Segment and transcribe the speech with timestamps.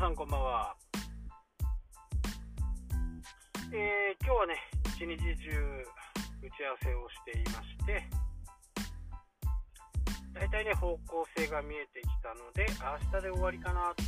[0.00, 0.74] さんこんばんは。
[3.70, 4.54] えー、今日はね、
[4.96, 5.50] 一日中
[6.40, 8.08] 打ち合わせをしていまして、
[10.32, 12.66] 大体ね、方向性が見えてきたので、
[13.12, 14.02] 明日で終わりかなと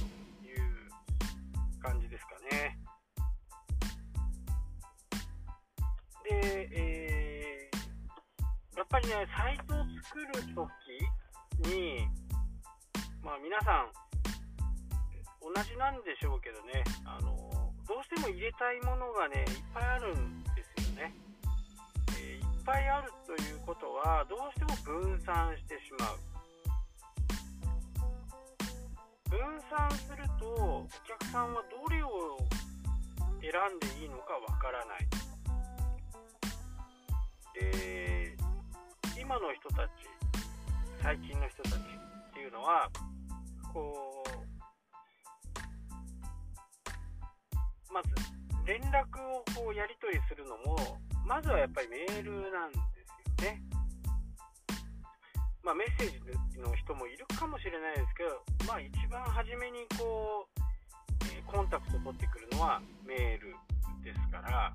[0.47, 0.63] いう
[1.83, 2.79] 感じですかね。
[6.25, 10.67] で、えー、やっぱりね、サイトを作ると
[11.61, 12.09] きに、
[13.23, 14.12] まあ皆さん、
[15.43, 17.53] 同じなんでしょうけどね、あの
[17.89, 21.13] どうしても入れたいものがね、いっぱいあるんですよね。
[22.17, 26.19] えー、いっぱいあるということは、どうしても分散してしまう。
[29.29, 32.39] 分散すると、お客さんはどれを
[33.41, 35.09] 選んでいいのかわからない。
[37.59, 38.37] で、
[39.21, 39.91] 今の人たち、
[41.03, 41.79] 最近の人たちっ
[42.33, 42.89] ていうのは、
[43.73, 44.22] こう、
[48.93, 50.77] 絡をこうやり取りするのも
[51.25, 52.77] まずはやっぱりメールなんで
[53.41, 53.63] すよね。
[55.65, 60.61] まあ、メッセージの人もいるかもしれないですけど、まあ、一番初めにこう、
[61.31, 63.55] えー、コンタクトを取ってくるのはメール
[64.03, 64.75] ですから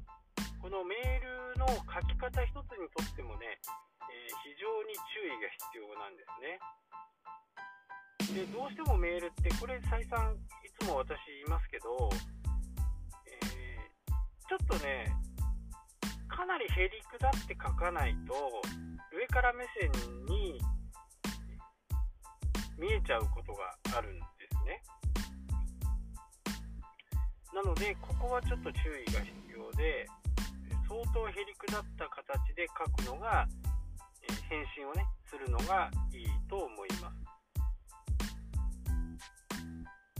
[0.64, 3.60] このメールの書き方一つにとってもね、
[4.08, 6.60] えー、非常に注意が必要なんですね。
[8.34, 12.10] でどうしてもメールってこれ再三いつも私言いますけど
[16.68, 18.34] りへりくだって書かないと、
[19.16, 19.92] 上から目線
[20.26, 20.60] に
[22.78, 24.84] 見えちゃうことがあるんですね。
[27.54, 30.08] なので、ここはちょっと注意が必要で、
[30.88, 33.48] 相当へりくだった形で書くのが、
[34.23, 37.28] え返信をね、するのがいいと思います。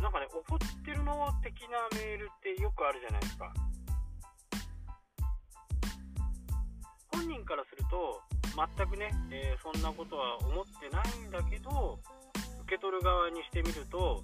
[0.02, 3.53] なんかね、怒ってるの的なメールってよくあるじゃないですか。
[7.17, 8.22] 本人からすると
[8.53, 11.97] 全くね、えー、そんなことは思ってないんだけど
[12.69, 14.22] 受け取る側にしてみると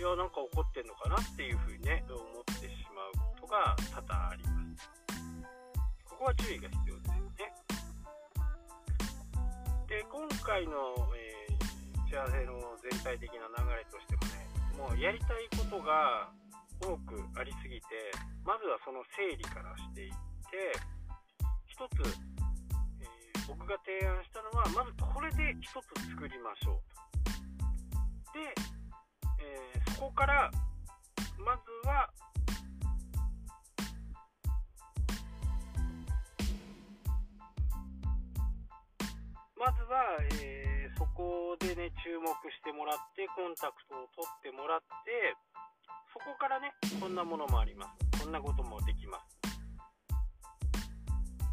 [0.00, 4.88] やなんか怒ってんのかなっていうふうにね思ってしまうことが多々あります。
[6.08, 7.52] ここは注意が必要ですね。
[9.88, 12.56] で今回の、えー、幸せの
[12.88, 14.48] 全体的な流れとしてもね
[14.78, 16.30] もうやりたいことが
[16.80, 17.86] 多くありすぎて
[18.44, 20.14] まずはその整理からしていっ
[20.48, 20.97] て
[21.86, 26.82] つ、えー、僕が提案したのはまずこれで1つ作りましょう
[28.26, 28.32] と。
[28.34, 28.54] で、
[29.38, 30.50] えー、そこから
[31.38, 32.10] まずは
[39.58, 45.34] まずは、え、そこでね注目してもらってコンタクトを取ってもらって
[46.12, 48.22] そこからねこんなものもあります。
[48.22, 49.47] こんなこともできます。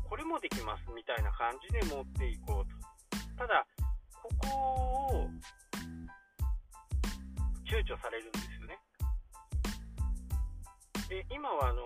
[0.10, 3.38] これもできますみたいな感じで持っていこうと。
[3.38, 3.66] ただ、
[4.22, 4.48] ここ
[5.18, 5.30] を
[7.66, 8.80] 躊躇されるんですよね。
[11.10, 11.84] で、今はあの、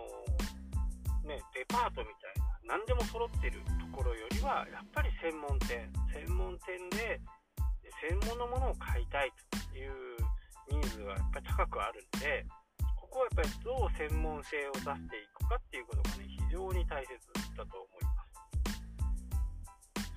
[1.27, 2.35] ね、デパートみたい
[2.67, 7.19] な、何でも揃ってるところよりは、やっぱり専門店、専門店で
[7.99, 9.31] 専門のものを買いたい
[9.71, 9.91] という
[10.71, 12.45] ニーズがやっぱり高くあるんで、
[12.95, 17.11] ここはやっぱりどう専門性を出していくかっていうことがね、非常に大切
[17.57, 18.08] だと思います。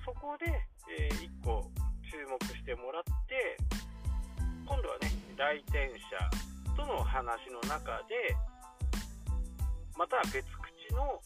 [0.05, 0.51] そこで、
[0.99, 1.71] えー、1個
[2.11, 3.55] 注目してもらって
[4.67, 8.35] 今度はね来店者との話の中で
[9.97, 11.21] また別口の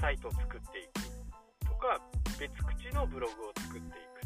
[0.00, 1.98] サイトを作っていくとか
[2.38, 4.22] 別口のブログを作っていく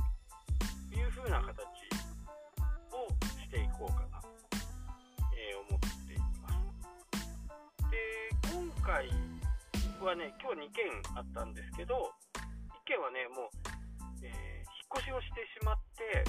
[0.92, 1.64] という風な形
[2.92, 3.08] を
[3.40, 4.20] していこうかな、
[5.32, 7.88] えー、思っています。
[7.88, 7.96] で
[8.52, 9.08] 今回
[10.04, 10.84] はね今日2件
[11.16, 12.12] あったんですけど
[12.84, 13.57] 1件はねもう
[14.94, 16.24] 越しをしてしまって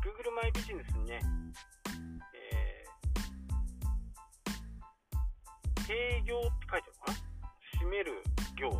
[0.00, 1.20] Google マイビジネスにね、
[2.34, 7.18] えー、営業って書いてあるのかな？
[7.74, 8.22] 閉める
[8.56, 8.70] 業。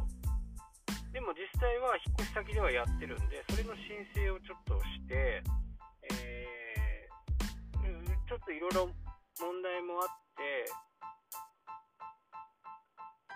[1.12, 5.42] でも実際は引っ越し先ではやってるんでそれの申請をちょっとして、
[6.12, 8.88] えー、ちょっといろいろ
[9.40, 10.68] 問題もあって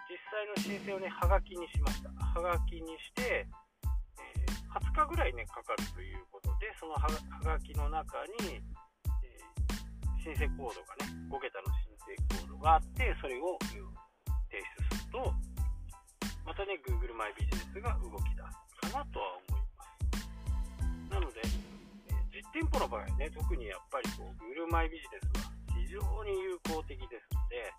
[0.09, 2.11] 実際の申請をねはがきにしました。
[2.41, 3.49] はがきにして
[4.71, 7.11] 20日ぐらいねかかるということでそのは
[7.43, 15.35] がきの中に、えー、申請コードがね5桁の申請コードがあってそれを提出すると
[16.47, 19.91] またね Google マイビジネスが動き出すかなとは思います。
[21.11, 27.75] なので、えー、実店舗の場合ね特にやっぱりこう Google マイビジネスは非常に有効的ですので、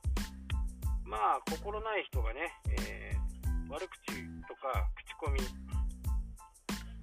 [1.07, 2.51] まあ、心ない人がね、
[2.83, 4.11] えー、悪口
[4.47, 5.39] とか口コミ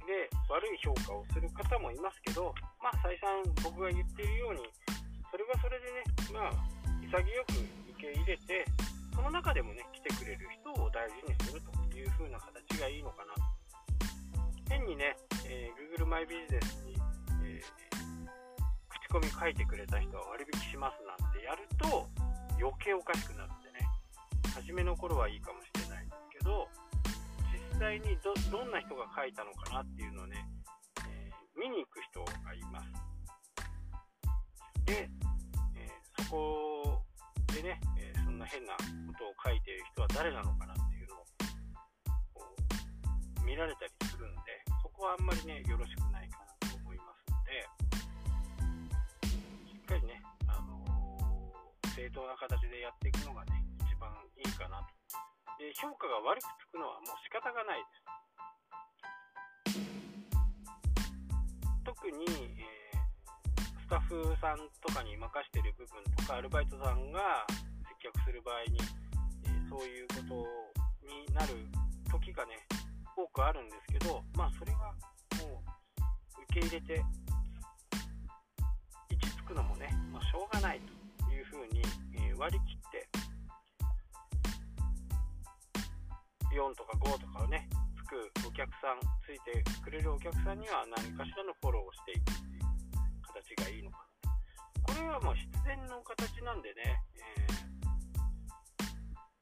[0.08, 4.64] で悪い評価をする方もいますけど、まあ、再三僕が言っているように、
[5.28, 6.56] それはそれでね、まあ、
[7.04, 7.60] 潔く
[7.92, 8.64] 受け入れて、
[9.12, 13.58] その中でもね、来てくれる人を大事にするという風な形がいいのかなと。
[14.72, 15.12] 変にね、
[15.44, 16.96] えー、Google マイビジネスに、
[17.44, 17.68] えー、
[18.88, 22.08] 口コミ書いてくれた人は割引しますなんてやると
[22.56, 23.84] 余計おかしくなってね、
[24.56, 26.68] 初めの頃はいいかもしれないですけど、
[27.78, 28.18] 際に
[28.50, 30.36] どんな人が書いたのかなっていうのをね、
[31.06, 32.90] えー、見に行く人がいます。
[34.84, 35.08] で、
[35.76, 37.04] えー、そこ
[37.54, 38.82] でね、えー、そんな変なこ
[39.16, 41.24] とを書いている人は誰なのかなっていうのを
[43.46, 44.40] 見られたりするんで、
[44.82, 47.62] そこはあんまりね、よろしくないかなと思いますので、
[49.70, 50.82] しっかりね、あの
[51.94, 54.97] 正当な形でやっていくのがね、一番いいかなと。
[55.58, 58.02] で、評価が悪くつくのはもう仕方がないです。
[61.84, 62.24] 特に、
[62.58, 62.88] えー
[63.88, 67.46] スタッフさんとかに任してる部分とかアルバイトさんが
[67.88, 68.76] 接客する場合に、
[69.46, 70.44] えー、そういうこと
[71.08, 71.56] になる
[72.12, 72.60] 時がね
[73.16, 74.92] 多くあるんですけどまあそれは
[75.40, 77.00] もう受け入れて
[79.08, 80.80] 位置つくのもね、まあ、しょうがない
[81.24, 81.80] というふうに、
[82.28, 83.08] えー、割り切って
[86.58, 92.66] 4とか5とかをねつくお客さんついてくれるお客さんには何かしらのフォローをしていくっていう
[93.22, 94.34] 形がいいのかな。
[94.82, 97.46] これはもう必然の形なんでね、え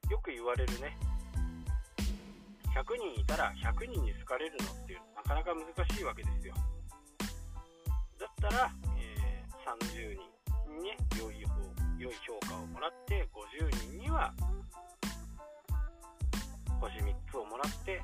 [0.09, 0.99] ー、よく言われるね
[2.77, 6.55] 100人いたら100人に好かれるのっていうのなかなか難しいわけですよ。
[8.21, 8.71] だったら、
[9.01, 10.21] えー、30人
[10.77, 11.41] にね良い
[11.99, 14.35] 良い評価をもらって50人には
[16.81, 18.03] 星3つをもらって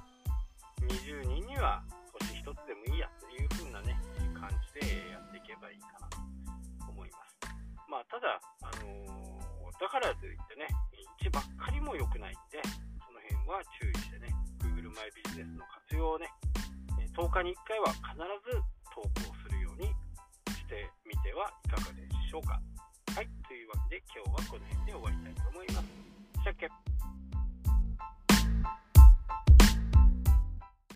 [0.89, 1.83] 20人には
[2.19, 3.97] 星1つでもいいやという風なね
[4.33, 7.39] 感じでやっていけばいいかなと思います。
[7.87, 10.67] まあ、ただ、あのー、だからといってね、
[11.21, 12.59] 1ばっかりも良くないんで、
[13.05, 16.27] その辺は注意してね、Google マイビジネスの活用をね、
[17.15, 18.17] 10日に1回は必
[18.49, 18.59] ず
[18.91, 19.93] 投稿するように
[20.57, 22.59] してみてはいかがでしょうか。
[23.15, 25.87] はい、というわけで今日はこの辺で終わりたいと思います。
[26.41, 26.92] したっけ